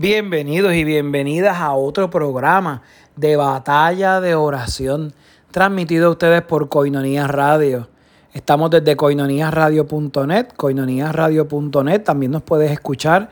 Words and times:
Bienvenidos 0.00 0.74
y 0.74 0.84
bienvenidas 0.84 1.56
a 1.56 1.72
otro 1.72 2.08
programa 2.08 2.82
de 3.16 3.34
batalla 3.34 4.20
de 4.20 4.36
oración 4.36 5.12
transmitido 5.50 6.06
a 6.06 6.10
ustedes 6.10 6.42
por 6.42 6.68
Coinonía 6.68 7.26
Radio. 7.26 7.88
Estamos 8.32 8.70
desde 8.70 8.94
coinoniasradio.net, 8.94 10.50
coinoniasradio.net. 10.54 12.04
También 12.04 12.30
nos 12.30 12.44
puedes 12.44 12.70
escuchar 12.70 13.30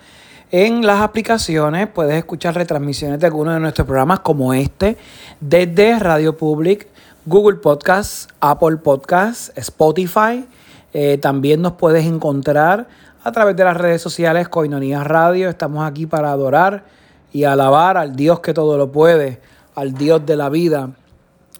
en 0.50 0.84
las 0.84 1.02
aplicaciones, 1.02 1.86
puedes 1.86 2.16
escuchar 2.16 2.56
retransmisiones 2.56 3.20
de 3.20 3.26
algunos 3.28 3.54
de 3.54 3.60
nuestros 3.60 3.86
programas 3.86 4.18
como 4.18 4.52
este 4.52 4.96
desde 5.40 6.00
Radio 6.00 6.36
Public, 6.36 6.88
Google 7.26 7.58
Podcasts, 7.58 8.26
Apple 8.40 8.78
Podcasts, 8.78 9.52
Spotify. 9.54 10.44
Eh, 10.92 11.18
también 11.18 11.62
nos 11.62 11.74
puedes 11.74 12.04
encontrar 12.06 12.88
a 13.26 13.32
través 13.32 13.56
de 13.56 13.64
las 13.64 13.76
redes 13.76 14.00
sociales 14.00 14.48
Coinonías 14.48 15.04
Radio. 15.04 15.48
Estamos 15.48 15.84
aquí 15.84 16.06
para 16.06 16.30
adorar 16.30 16.84
y 17.32 17.42
alabar 17.42 17.96
al 17.96 18.14
Dios 18.14 18.38
que 18.38 18.54
todo 18.54 18.78
lo 18.78 18.92
puede, 18.92 19.40
al 19.74 19.94
Dios 19.94 20.24
de 20.24 20.36
la 20.36 20.48
vida, 20.48 20.90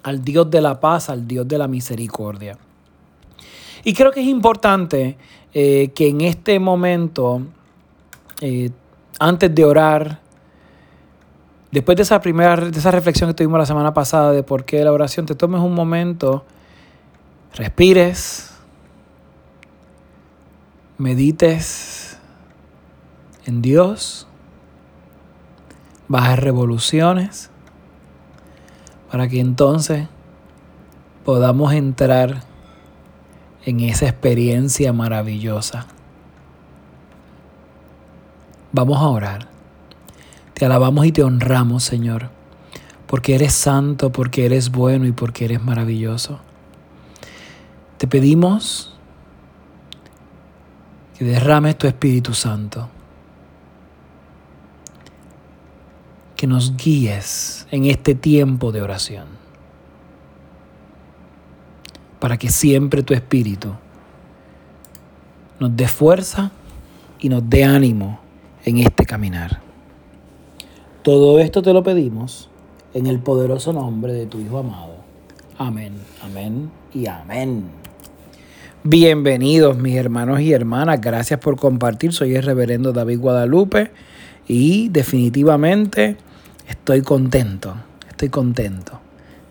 al 0.05 0.23
Dios 0.23 0.49
de 0.49 0.61
la 0.61 0.79
paz, 0.79 1.11
al 1.11 1.27
Dios 1.27 1.49
de 1.49 1.59
la 1.59 1.67
misericordia. 1.67 2.57
Y 3.83 3.95
creo 3.95 4.13
que 4.13 4.21
es 4.21 4.29
importante 4.29 5.17
eh, 5.53 5.91
que 5.93 6.07
en 6.07 6.21
este 6.21 6.61
momento, 6.61 7.43
eh, 8.41 8.71
antes 9.19 9.53
de 9.53 9.65
orar, 9.65 10.21
después 11.73 11.97
de 11.97 12.05
esa 12.05 12.21
primera 12.21 12.55
de 12.55 12.79
esa 12.79 12.93
reflexión 12.93 13.29
que 13.31 13.35
tuvimos 13.35 13.59
la 13.59 13.67
semana 13.67 13.93
pasada 13.93 14.31
de 14.31 14.45
por 14.45 14.65
qué 14.65 14.85
la 14.85 14.93
oración, 14.93 15.27
te 15.27 15.35
tomes 15.35 15.61
un 15.61 15.75
momento, 15.75 16.45
respires 17.55 18.56
medites 20.99 22.19
en 23.45 23.63
Dios, 23.63 24.27
bajes 26.09 26.39
revoluciones, 26.39 27.51
para 29.11 29.29
que 29.29 29.41
entonces 29.41 30.09
podamos 31.25 31.73
entrar 31.73 32.43
en 33.65 33.81
esa 33.81 34.07
experiencia 34.07 34.93
maravillosa. 34.93 35.87
Vamos 38.73 38.99
a 38.99 39.09
orar. 39.09 39.49
Te 40.55 40.65
alabamos 40.65 41.07
y 41.07 41.13
te 41.13 41.23
honramos, 41.23 41.85
Señor, 41.85 42.31
porque 43.07 43.35
eres 43.35 43.53
santo, 43.53 44.11
porque 44.11 44.47
eres 44.47 44.71
bueno 44.71 45.07
y 45.07 45.13
porque 45.13 45.45
eres 45.45 45.63
maravilloso. 45.63 46.41
Te 47.99 48.07
pedimos 48.07 48.96
que 51.17 51.25
derrames 51.25 51.79
tu 51.79 51.87
Espíritu 51.87 52.35
Santo, 52.35 52.89
que 56.37 56.47
nos 56.47 56.77
guíes 56.77 57.67
en 57.71 57.87
este 57.87 58.15
tiempo 58.15 58.71
de 58.71 58.83
oración, 58.83 59.25
para 62.21 62.37
que 62.37 62.51
siempre 62.51 63.03
tu 63.03 63.15
Espíritu 63.15 63.73
nos 65.59 65.75
dé 65.75 65.89
fuerza 65.89 66.51
y 67.19 67.31
nos 67.31 67.49
dé 67.49 67.65
ánimo 67.65 68.21
en 68.65 68.79
este 68.79 69.07
caminar. 69.07 69.61
Todo 71.03 71.39
esto 71.39 71.63
te 71.63 71.73
lo 71.73 71.83
pedimos 71.83 72.51
en 72.93 73.07
el 73.07 73.21
poderoso 73.21 73.73
nombre 73.73 74.13
de 74.13 74.27
tu 74.27 74.39
Hijo 74.39 74.59
amado. 74.59 74.97
Amén, 75.57 75.95
amén 76.23 76.71
y 76.93 77.07
amén. 77.07 77.86
Bienvenidos 78.89 79.77
mis 79.77 79.97
hermanos 79.97 80.39
y 80.39 80.53
hermanas, 80.53 81.01
gracias 81.01 81.41
por 81.41 81.57
compartir, 81.57 82.13
soy 82.13 82.37
el 82.37 82.45
reverendo 82.45 82.93
David 82.93 83.19
Guadalupe 83.19 83.91
y 84.47 84.91
definitivamente 84.91 86.17
estoy 86.69 87.03
contento, 87.03 87.75
estoy 88.09 88.29
contento 88.29 89.01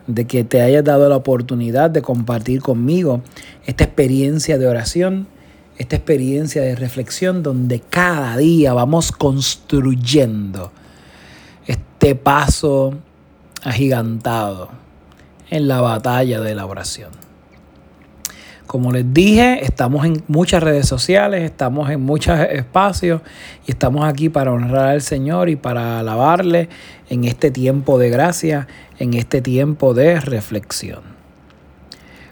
de 0.07 0.23
que 0.25 0.45
te 0.45 0.61
hayas 0.61 0.85
dado 0.85 1.09
la 1.09 1.17
oportunidad 1.17 1.89
de 1.89 2.01
compartir 2.01 2.61
conmigo 2.61 3.23
esta 3.65 3.83
experiencia 3.83 4.57
de 4.57 4.67
oración, 4.67 5.27
esta 5.77 5.97
experiencia 5.97 6.61
de 6.61 6.77
reflexión 6.77 7.43
donde 7.43 7.81
cada 7.81 8.37
día 8.37 8.71
vamos 8.71 9.11
construyendo 9.11 10.71
este 11.67 12.15
paso 12.15 12.93
agigantado 13.63 14.69
en 15.49 15.67
la 15.67 15.81
batalla 15.81 16.39
de 16.39 16.55
la 16.55 16.65
oración. 16.65 17.24
Como 18.67 18.91
les 18.91 19.13
dije, 19.13 19.63
estamos 19.63 20.05
en 20.05 20.23
muchas 20.27 20.63
redes 20.63 20.87
sociales, 20.87 21.43
estamos 21.43 21.89
en 21.91 22.01
muchos 22.01 22.39
espacios 22.39 23.21
y 23.67 23.71
estamos 23.71 24.05
aquí 24.05 24.29
para 24.29 24.51
honrar 24.51 24.87
al 24.87 25.01
Señor 25.01 25.49
y 25.49 25.55
para 25.55 25.99
alabarle 25.99 26.69
en 27.09 27.25
este 27.25 27.51
tiempo 27.51 27.99
de 27.99 28.09
gracia, 28.09 28.67
en 28.97 29.13
este 29.13 29.41
tiempo 29.41 29.93
de 29.93 30.19
reflexión. 30.19 31.01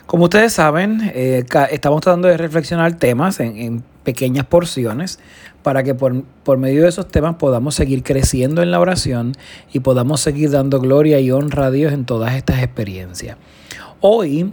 Como 0.08 0.26
ustedes 0.26 0.54
saben, 0.54 1.12
eh, 1.14 1.44
estamos 1.72 2.02
tratando 2.02 2.28
de 2.28 2.38
reflexionar 2.38 2.94
temas 2.94 3.40
en, 3.40 3.84
pequeñas 4.04 4.46
porciones 4.46 5.20
para 5.62 5.82
que 5.84 5.96
por, 5.96 6.24
por, 6.44 6.58
medio 6.58 6.84
de 6.84 6.90
esos 6.90 7.08
temas 7.08 7.36
podamos 7.36 7.74
seguir 7.74 8.04
creciendo 8.04 8.62
en 8.62 8.70
la 8.70 8.82
oración 8.82 9.32
y 9.72 9.80
podamos 9.80 10.20
seguir 10.20 10.52
dando 10.52 10.82
gloria 10.82 11.22
y 11.22 11.32
honra 11.32 11.68
a 11.68 11.72
Dios 11.72 11.94
en 11.94 12.04
todas 12.04 12.36
estas 12.36 12.62
experiencias. 12.62 13.38
Hoy 14.02 14.52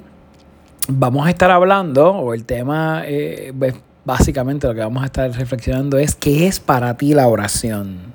vamos 0.92 1.26
a 1.26 1.30
estar 1.30 1.50
hablando, 1.50 2.10
o 2.10 2.34
el 2.34 2.44
tema, 2.44 3.02
eh, 3.06 3.52
pues, 3.58 3.74
básicamente 4.04 4.66
lo 4.66 4.74
que 4.74 4.80
vamos 4.80 5.02
a 5.02 5.06
estar 5.06 5.30
reflexionando 5.32 5.98
es 5.98 6.14
qué 6.14 6.46
es 6.46 6.60
para 6.60 6.96
ti 6.96 7.14
la 7.14 7.28
oración. 7.28 8.14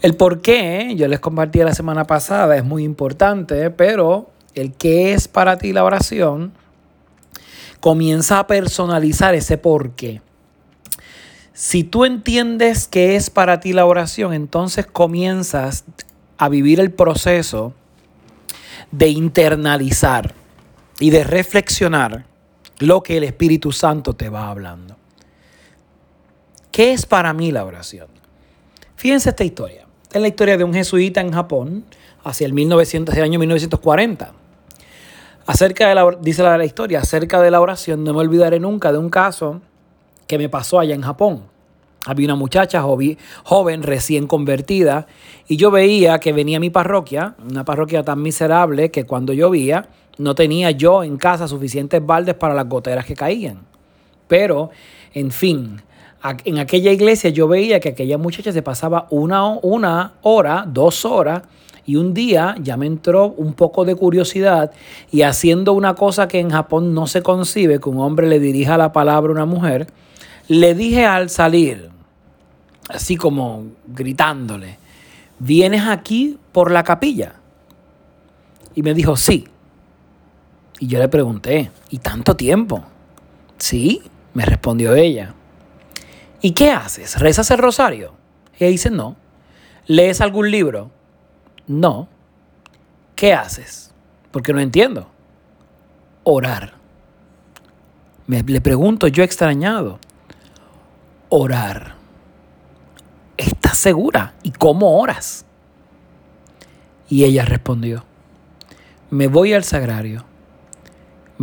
El 0.00 0.16
por 0.16 0.40
qué, 0.40 0.94
yo 0.96 1.06
les 1.08 1.20
compartí 1.20 1.60
la 1.60 1.74
semana 1.74 2.04
pasada, 2.04 2.56
es 2.56 2.64
muy 2.64 2.84
importante, 2.84 3.70
pero 3.70 4.30
el 4.54 4.72
qué 4.72 5.12
es 5.12 5.28
para 5.28 5.58
ti 5.58 5.72
la 5.72 5.84
oración 5.84 6.52
comienza 7.80 8.38
a 8.38 8.46
personalizar 8.46 9.34
ese 9.34 9.58
por 9.58 9.90
qué. 9.92 10.20
Si 11.52 11.84
tú 11.84 12.04
entiendes 12.04 12.88
qué 12.88 13.14
es 13.16 13.30
para 13.30 13.60
ti 13.60 13.72
la 13.72 13.84
oración, 13.84 14.32
entonces 14.32 14.86
comienzas 14.86 15.84
a 16.38 16.48
vivir 16.48 16.80
el 16.80 16.90
proceso 16.90 17.74
de 18.90 19.08
internalizar 19.08 20.34
y 21.02 21.10
de 21.10 21.24
reflexionar 21.24 22.26
lo 22.78 23.02
que 23.02 23.16
el 23.16 23.24
Espíritu 23.24 23.72
Santo 23.72 24.14
te 24.14 24.28
va 24.28 24.48
hablando. 24.48 24.94
¿Qué 26.70 26.92
es 26.92 27.06
para 27.06 27.32
mí 27.32 27.50
la 27.50 27.64
oración? 27.64 28.06
Fíjense 28.94 29.30
esta 29.30 29.42
historia. 29.42 29.84
Es 30.12 30.22
la 30.22 30.28
historia 30.28 30.56
de 30.56 30.62
un 30.62 30.72
jesuita 30.72 31.20
en 31.20 31.32
Japón 31.32 31.84
hacia 32.22 32.46
el, 32.46 32.52
1900, 32.52 33.16
el 33.16 33.24
año 33.24 33.40
1940. 33.40 34.32
Acerca 35.44 35.88
de 35.88 35.96
la, 35.96 36.08
dice 36.20 36.44
la, 36.44 36.56
la 36.56 36.64
historia, 36.64 37.00
acerca 37.00 37.42
de 37.42 37.50
la 37.50 37.60
oración, 37.60 38.04
no 38.04 38.14
me 38.14 38.20
olvidaré 38.20 38.60
nunca 38.60 38.92
de 38.92 38.98
un 38.98 39.10
caso 39.10 39.60
que 40.28 40.38
me 40.38 40.48
pasó 40.48 40.78
allá 40.78 40.94
en 40.94 41.02
Japón. 41.02 41.42
Había 42.04 42.26
una 42.26 42.36
muchacha 42.36 42.82
joven, 42.82 43.82
recién 43.82 44.28
convertida, 44.28 45.08
y 45.48 45.56
yo 45.56 45.72
veía 45.72 46.20
que 46.20 46.32
venía 46.32 46.58
a 46.58 46.60
mi 46.60 46.70
parroquia, 46.70 47.34
una 47.48 47.64
parroquia 47.64 48.04
tan 48.04 48.22
miserable 48.22 48.92
que 48.92 49.04
cuando 49.04 49.32
llovía, 49.32 49.88
no 50.18 50.34
tenía 50.34 50.70
yo 50.70 51.02
en 51.02 51.16
casa 51.16 51.48
suficientes 51.48 52.04
baldes 52.04 52.34
para 52.34 52.54
las 52.54 52.68
goteras 52.68 53.04
que 53.04 53.14
caían. 53.14 53.60
Pero, 54.28 54.70
en 55.14 55.30
fin, 55.30 55.82
en 56.44 56.58
aquella 56.58 56.92
iglesia 56.92 57.30
yo 57.30 57.48
veía 57.48 57.80
que 57.80 57.90
aquella 57.90 58.18
muchacha 58.18 58.52
se 58.52 58.62
pasaba 58.62 59.06
una, 59.10 59.48
una 59.62 60.12
hora, 60.22 60.64
dos 60.66 61.04
horas, 61.04 61.42
y 61.84 61.96
un 61.96 62.14
día 62.14 62.54
ya 62.60 62.76
me 62.76 62.86
entró 62.86 63.26
un 63.26 63.54
poco 63.54 63.84
de 63.84 63.96
curiosidad 63.96 64.70
y 65.10 65.22
haciendo 65.22 65.72
una 65.72 65.94
cosa 65.94 66.28
que 66.28 66.38
en 66.38 66.50
Japón 66.50 66.94
no 66.94 67.06
se 67.06 67.22
concibe, 67.22 67.80
que 67.80 67.88
un 67.88 67.98
hombre 67.98 68.28
le 68.28 68.38
dirija 68.38 68.78
la 68.78 68.92
palabra 68.92 69.30
a 69.30 69.34
una 69.34 69.46
mujer, 69.46 69.88
le 70.46 70.74
dije 70.74 71.04
al 71.04 71.28
salir, 71.28 71.90
así 72.88 73.16
como 73.16 73.64
gritándole, 73.86 74.78
¿vienes 75.38 75.86
aquí 75.86 76.38
por 76.52 76.70
la 76.70 76.84
capilla? 76.84 77.34
Y 78.74 78.82
me 78.82 78.94
dijo, 78.94 79.16
sí. 79.16 79.48
Y 80.82 80.88
yo 80.88 80.98
le 80.98 81.06
pregunté, 81.06 81.70
¿y 81.90 81.98
tanto 81.98 82.34
tiempo? 82.34 82.82
Sí, 83.56 84.02
me 84.34 84.44
respondió 84.44 84.96
ella. 84.96 85.32
¿Y 86.40 86.54
qué 86.54 86.72
haces? 86.72 87.20
¿Rezas 87.20 87.52
el 87.52 87.58
rosario? 87.58 88.14
ella 88.58 88.68
dice, 88.68 88.90
no. 88.90 89.14
¿Lees 89.86 90.20
algún 90.20 90.50
libro? 90.50 90.90
No. 91.68 92.08
¿Qué 93.14 93.32
haces? 93.32 93.92
Porque 94.32 94.52
no 94.52 94.58
entiendo. 94.58 95.08
Orar. 96.24 96.72
Me, 98.26 98.42
le 98.42 98.60
pregunto 98.60 99.06
yo 99.06 99.22
extrañado. 99.22 100.00
Orar. 101.28 101.94
¿Estás 103.36 103.78
segura? 103.78 104.34
¿Y 104.42 104.50
cómo 104.50 104.98
oras? 104.98 105.46
Y 107.08 107.22
ella 107.22 107.44
respondió, 107.44 108.04
me 109.10 109.28
voy 109.28 109.52
al 109.52 109.62
sagrario 109.62 110.24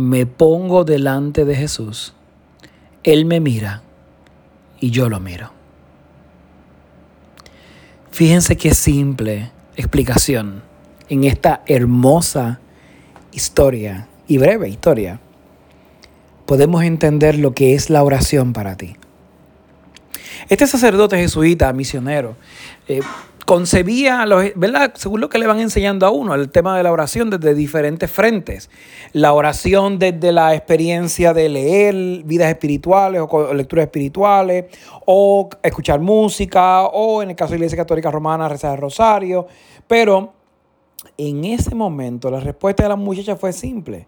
me 0.00 0.24
pongo 0.24 0.84
delante 0.84 1.44
de 1.44 1.54
Jesús, 1.54 2.14
Él 3.02 3.26
me 3.26 3.38
mira 3.38 3.82
y 4.80 4.90
yo 4.90 5.08
lo 5.08 5.20
miro. 5.20 5.52
Fíjense 8.10 8.56
qué 8.56 8.74
simple 8.74 9.50
explicación 9.76 10.62
en 11.08 11.24
esta 11.24 11.62
hermosa 11.66 12.60
historia 13.32 14.08
y 14.26 14.38
breve 14.38 14.68
historia. 14.68 15.20
Podemos 16.46 16.82
entender 16.82 17.38
lo 17.38 17.52
que 17.52 17.74
es 17.74 17.90
la 17.90 18.02
oración 18.02 18.52
para 18.52 18.76
ti. 18.76 18.96
Este 20.48 20.66
sacerdote 20.66 21.16
jesuita, 21.18 21.72
misionero, 21.72 22.36
eh, 22.88 23.00
concebía, 23.50 24.24
¿verdad? 24.54 24.92
Según 24.94 25.20
lo 25.20 25.28
que 25.28 25.40
le 25.40 25.48
van 25.48 25.58
enseñando 25.58 26.06
a 26.06 26.10
uno, 26.10 26.36
el 26.36 26.52
tema 26.52 26.76
de 26.76 26.84
la 26.84 26.92
oración 26.92 27.30
desde 27.30 27.52
diferentes 27.52 28.08
frentes. 28.08 28.70
La 29.12 29.32
oración 29.32 29.98
desde 29.98 30.30
la 30.30 30.54
experiencia 30.54 31.34
de 31.34 31.48
leer 31.48 32.22
vidas 32.22 32.48
espirituales 32.48 33.20
o 33.28 33.52
lecturas 33.52 33.86
espirituales, 33.86 34.66
o 35.04 35.50
escuchar 35.64 35.98
música, 35.98 36.84
o 36.84 37.24
en 37.24 37.30
el 37.30 37.34
caso 37.34 37.50
de 37.50 37.58
la 37.58 37.64
Iglesia 37.64 37.78
Católica 37.78 38.12
Romana, 38.12 38.48
rezar 38.48 38.76
el 38.76 38.80
rosario. 38.80 39.48
Pero 39.88 40.32
en 41.18 41.44
ese 41.44 41.74
momento 41.74 42.30
la 42.30 42.38
respuesta 42.38 42.84
de 42.84 42.90
la 42.90 42.94
muchacha 42.94 43.34
fue 43.34 43.52
simple. 43.52 44.06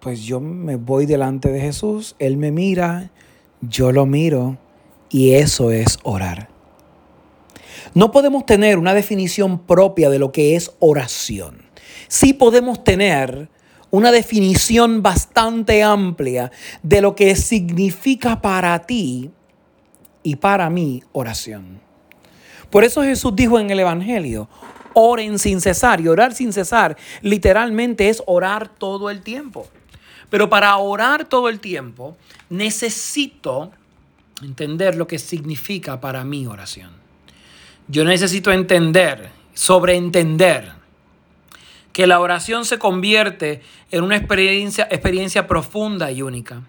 Pues 0.00 0.20
yo 0.20 0.38
me 0.38 0.76
voy 0.76 1.06
delante 1.06 1.50
de 1.50 1.60
Jesús, 1.62 2.14
Él 2.18 2.36
me 2.36 2.52
mira, 2.52 3.10
yo 3.62 3.90
lo 3.90 4.04
miro, 4.04 4.58
y 5.08 5.30
eso 5.30 5.70
es 5.70 5.98
orar. 6.02 6.57
No 7.94 8.10
podemos 8.10 8.46
tener 8.46 8.78
una 8.78 8.94
definición 8.94 9.58
propia 9.60 10.10
de 10.10 10.18
lo 10.18 10.32
que 10.32 10.56
es 10.56 10.72
oración. 10.78 11.62
Sí 12.08 12.32
podemos 12.32 12.84
tener 12.84 13.48
una 13.90 14.12
definición 14.12 15.02
bastante 15.02 15.82
amplia 15.82 16.50
de 16.82 17.00
lo 17.00 17.14
que 17.14 17.34
significa 17.36 18.40
para 18.40 18.78
ti 18.80 19.30
y 20.22 20.36
para 20.36 20.68
mí 20.68 21.02
oración. 21.12 21.80
Por 22.70 22.84
eso 22.84 23.02
Jesús 23.02 23.34
dijo 23.34 23.58
en 23.58 23.70
el 23.70 23.80
Evangelio, 23.80 24.48
oren 24.92 25.38
sin 25.38 25.60
cesar. 25.60 26.00
Y 26.00 26.08
orar 26.08 26.34
sin 26.34 26.52
cesar 26.52 26.96
literalmente 27.22 28.08
es 28.08 28.22
orar 28.26 28.68
todo 28.68 29.10
el 29.10 29.22
tiempo. 29.22 29.66
Pero 30.28 30.50
para 30.50 30.76
orar 30.76 31.24
todo 31.24 31.48
el 31.48 31.60
tiempo 31.60 32.16
necesito 32.50 33.70
entender 34.42 34.96
lo 34.96 35.06
que 35.06 35.18
significa 35.18 36.00
para 36.00 36.24
mí 36.24 36.46
oración. 36.46 36.97
Yo 37.88 38.04
necesito 38.04 38.52
entender, 38.52 39.30
sobreentender, 39.54 40.72
que 41.92 42.06
la 42.06 42.20
oración 42.20 42.64
se 42.64 42.78
convierte 42.78 43.62
en 43.90 44.04
una 44.04 44.16
experiencia, 44.16 44.86
experiencia 44.90 45.46
profunda 45.46 46.12
y 46.12 46.22
única. 46.22 46.62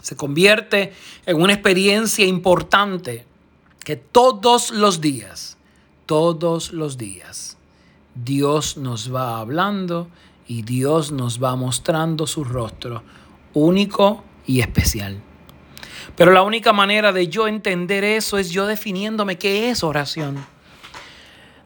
Se 0.00 0.16
convierte 0.16 0.92
en 1.26 1.40
una 1.40 1.52
experiencia 1.52 2.24
importante 2.24 3.26
que 3.84 3.96
todos 3.96 4.70
los 4.70 5.00
días, 5.00 5.58
todos 6.06 6.72
los 6.72 6.96
días, 6.96 7.58
Dios 8.14 8.76
nos 8.76 9.14
va 9.14 9.38
hablando 9.38 10.08
y 10.46 10.62
Dios 10.62 11.10
nos 11.10 11.42
va 11.42 11.56
mostrando 11.56 12.26
su 12.26 12.44
rostro 12.44 13.02
único 13.54 14.22
y 14.46 14.60
especial. 14.60 15.20
Pero 16.16 16.32
la 16.32 16.42
única 16.42 16.72
manera 16.72 17.12
de 17.12 17.28
yo 17.28 17.48
entender 17.48 18.04
eso 18.04 18.38
es 18.38 18.50
yo 18.50 18.66
definiéndome 18.66 19.38
qué 19.38 19.70
es 19.70 19.82
oración. 19.82 20.44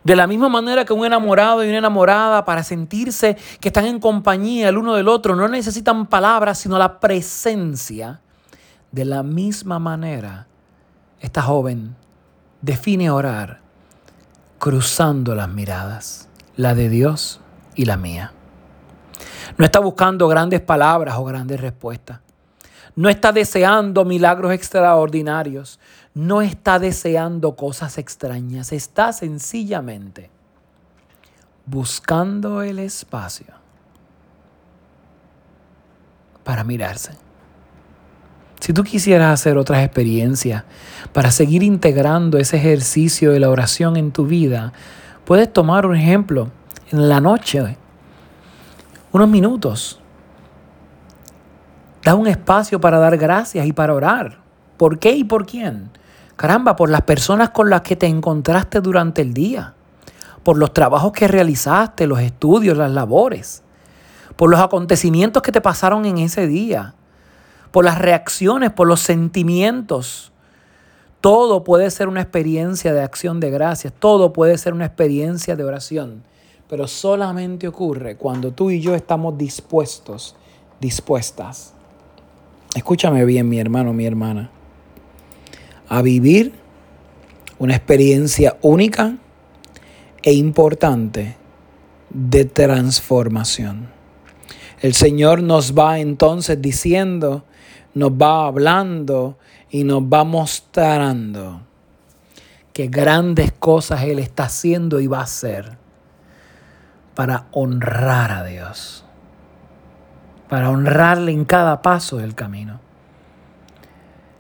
De 0.05 0.17
la 0.17 0.27
misma 0.27 0.49
manera 0.49 0.85
que 0.85 0.93
un 0.93 1.05
enamorado 1.05 1.65
y 1.65 1.69
una 1.69 1.79
enamorada 1.79 2.45
para 2.45 2.63
sentirse 2.63 3.37
que 3.61 3.69
están 3.69 3.85
en 3.85 4.01
compañía 4.01 4.69
el 4.69 4.79
uno 4.79 4.95
del 4.95 5.09
otro 5.09 5.37
no 5.37 5.49
necesitan 5.49 6.07
palabras 6.07 6.59
sino 6.59 6.79
la 6.79 7.01
presencia. 7.01 8.21
De 8.91 9.05
la 9.05 9.23
misma 9.23 9.79
manera, 9.79 10.47
esta 11.21 11.43
joven 11.43 11.95
define 12.63 13.11
orar 13.11 13.61
cruzando 14.59 15.35
las 15.35 15.49
miradas, 15.49 16.29
la 16.57 16.75
de 16.75 16.89
Dios 16.89 17.41
y 17.75 17.85
la 17.85 17.97
mía. 17.97 18.33
No 19.57 19.65
está 19.65 19.79
buscando 19.81 20.27
grandes 20.29 20.61
palabras 20.61 21.17
o 21.19 21.25
grandes 21.25 21.61
respuestas. 21.61 22.21
No 22.99 23.09
está 23.09 23.31
deseando 23.31 24.05
milagros 24.05 24.53
extraordinarios. 24.53 25.79
No 26.15 26.43
está 26.43 26.81
deseando 26.81 27.55
cosas 27.55 27.97
extrañas. 27.97 28.73
Está 28.73 29.13
sencillamente 29.13 30.31
buscando 31.65 32.61
el 32.61 32.81
espacio 32.81 33.55
para 36.43 36.65
mirarse. 36.65 37.13
Si 38.59 38.73
tú 38.73 38.83
quisieras 38.83 39.33
hacer 39.33 39.59
otras 39.59 39.85
experiencias 39.85 40.65
para 41.13 41.31
seguir 41.31 41.63
integrando 41.63 42.37
ese 42.37 42.57
ejercicio 42.57 43.31
de 43.31 43.39
la 43.39 43.49
oración 43.49 43.97
en 43.97 44.11
tu 44.11 44.27
vida, 44.27 44.73
puedes 45.25 45.53
tomar 45.53 45.87
un 45.87 45.95
ejemplo 45.95 46.51
en 46.91 47.09
la 47.09 47.21
noche, 47.21 47.77
unos 49.13 49.29
minutos, 49.29 50.01
Da 52.09 52.15
un 52.15 52.27
espacio 52.27 52.81
para 52.81 52.99
dar 52.99 53.19
gracias 53.19 53.67
y 53.67 53.75
para 53.75 53.93
orar. 53.93 54.39
¿Por 54.79 54.99
qué 54.99 55.13
y 55.13 55.25
por 55.25 55.45
quién? 55.45 55.91
Caramba, 56.37 56.75
por 56.75 56.89
las 56.89 57.03
personas 57.03 57.51
con 57.51 57.69
las 57.69 57.83
que 57.83 57.97
te 57.97 58.07
encontraste 58.07 58.81
durante 58.81 59.21
el 59.21 59.35
día, 59.35 59.75
por 60.43 60.57
los 60.57 60.73
trabajos 60.73 61.13
que 61.13 61.29
realizaste, 61.29 62.07
los 62.07 62.21
estudios, 62.21 62.79
las 62.79 62.93
labores, 62.93 63.63
por 64.37 64.49
los 64.49 64.59
acontecimientos 64.59 65.43
que 65.43 65.53
te 65.53 65.61
pasaron 65.61 66.07
en 66.07 66.17
ese 66.17 66.47
día, 66.47 66.95
por 67.73 67.85
las 67.85 67.99
reacciones, 67.99 68.71
por 68.71 68.87
los 68.87 69.01
sentimientos. 69.01 70.33
Todo 71.21 71.63
puede 71.63 71.91
ser 71.91 72.09
una 72.09 72.23
experiencia 72.23 72.95
de 72.95 73.03
acción 73.03 73.39
de 73.39 73.51
gracias, 73.51 73.93
todo 73.93 74.33
puede 74.33 74.57
ser 74.57 74.73
una 74.73 74.87
experiencia 74.87 75.57
de 75.57 75.65
oración, 75.65 76.23
pero 76.71 76.89
solamente 76.89 77.69
ocurre 77.69 78.17
cuando 78.17 78.53
tú 78.53 78.71
y 78.71 78.81
yo 78.81 78.95
estamos 78.95 79.37
dispuestos, 79.37 80.37
dispuestas 80.81 81.75
escúchame 82.79 83.25
bien 83.25 83.49
mi 83.49 83.59
hermano, 83.59 83.93
mi 83.93 84.07
hermana, 84.07 84.51
a 85.89 86.03
vivir 86.03 86.53
una 87.59 87.75
experiencia 87.75 88.57
única 88.63 89.17
e 90.23 90.33
importante 90.33 91.37
de 92.11 92.45
transformación. 92.45 93.89
El 94.81 94.95
Señor 94.95 95.43
nos 95.43 95.77
va 95.77 95.99
entonces 95.99 96.63
diciendo, 96.63 97.45
nos 97.95 98.13
va 98.13 98.47
hablando 98.47 99.39
y 99.71 99.83
nos 99.85 100.03
va 100.03 100.23
mostrando 100.25 101.63
que 102.73 102.87
grandes 102.87 103.51
cosas 103.53 104.05
Él 104.05 104.21
está 104.21 104.45
haciendo 104.45 105.01
y 105.01 105.09
va 105.09 105.19
a 105.19 105.25
hacer 105.25 105.77
para 107.17 107.47
honrar 107.51 108.31
a 108.31 108.45
Dios 108.45 109.05
para 110.49 110.71
honrarle 110.71 111.33
en 111.33 111.45
cada 111.45 111.83
paso 111.83 112.17
del 112.17 112.35
camino. 112.35 112.81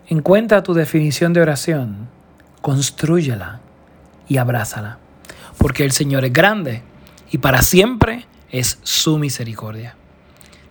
Encuentra 0.08 0.62
tu 0.62 0.72
definición 0.72 1.32
de 1.32 1.42
oración, 1.42 2.08
construyela 2.62 3.60
y 4.26 4.38
abrázala, 4.38 4.98
porque 5.58 5.84
el 5.84 5.92
Señor 5.92 6.24
es 6.24 6.32
grande 6.32 6.82
y 7.30 7.38
para 7.38 7.62
siempre 7.62 8.26
es 8.50 8.78
su 8.82 9.18
misericordia. 9.18 9.96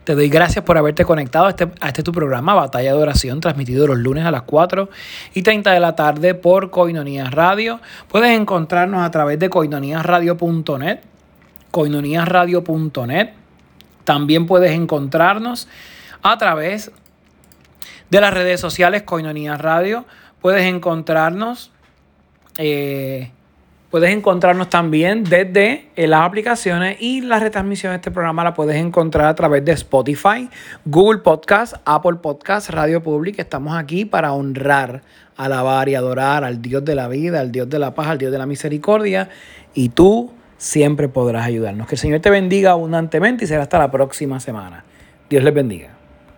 Te 0.06 0.15
doy 0.15 0.29
gracias 0.29 0.63
por 0.63 0.77
haberte 0.77 1.03
conectado 1.03 1.48
a 1.48 1.50
este, 1.50 1.67
este 1.86 2.01
tu 2.01 2.13
programa, 2.13 2.53
Batalla 2.53 2.94
de 2.94 2.98
Oración, 2.98 3.41
transmitido 3.41 3.86
los 3.88 3.98
lunes 3.98 4.25
a 4.25 4.32
las 4.32 4.44
4 4.44 4.89
y 5.34 5.41
30 5.41 5.72
de 5.72 5.79
la 5.82 5.96
tarde 5.96 6.34
por 6.34 6.72
Coinonías 6.72 7.29
Radio. 7.32 7.82
Puedes 8.08 8.32
encontrarnos 8.39 9.03
a 9.03 9.12
través 9.12 9.38
de 9.38 9.50
coinoníasradio.net, 9.50 11.00
coinoníasradio.net 11.72 13.47
también 14.08 14.46
puedes 14.46 14.72
encontrarnos 14.72 15.68
a 16.24 16.38
través 16.38 16.94
de 18.10 18.22
las 18.22 18.34
redes 18.34 18.62
sociales 18.62 19.04
Coinonía 19.04 19.58
Radio. 19.58 20.06
Puedes 20.40 20.64
encontrarnos, 20.64 21.74
eh, 22.58 23.32
puedes 23.92 24.12
encontrarnos 24.12 24.70
también 24.70 25.26
desde 25.26 25.90
las 25.98 26.22
aplicaciones 26.22 27.02
y 27.02 27.20
la 27.20 27.42
retransmisión 27.42 27.92
de 27.92 27.98
este 27.98 28.10
programa 28.10 28.46
la 28.46 28.54
puedes 28.54 28.78
encontrar 28.78 29.28
a 29.28 29.36
través 29.36 29.66
de 29.66 29.74
Spotify, 29.74 30.50
Google 30.86 31.20
Podcast, 31.20 31.74
Apple 31.84 32.20
Podcast, 32.22 32.70
Radio 32.70 33.04
Public. 33.04 33.38
Estamos 33.40 33.76
aquí 33.76 34.06
para 34.06 34.32
honrar, 34.32 35.02
alabar 35.36 35.90
y 35.90 35.96
adorar 35.96 36.46
al 36.46 36.62
Dios 36.62 36.86
de 36.86 36.96
la 36.96 37.10
vida, 37.10 37.42
al 37.42 37.52
Dios 37.52 37.68
de 37.70 37.78
la 37.78 37.94
paz, 37.94 38.08
al 38.08 38.20
Dios 38.20 38.32
de 38.32 38.38
la 38.38 38.46
misericordia. 38.46 39.28
Y 39.74 39.90
tú 39.90 40.32
siempre 40.58 41.08
podrás 41.08 41.46
ayudarnos. 41.46 41.88
Que 41.88 41.96
el 41.96 42.00
Señor 42.00 42.20
te 42.20 42.30
bendiga 42.30 42.72
abundantemente 42.72 43.46
y 43.46 43.48
será 43.48 43.64
hasta 43.64 43.80
la 43.80 43.92
próxima 43.92 44.40
semana. 44.40 44.84
Dios 45.30 45.44
les 45.44 45.54
bendiga. 45.54 45.97